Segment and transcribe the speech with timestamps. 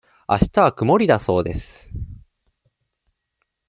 [0.25, 1.91] あしたは曇りだそうです。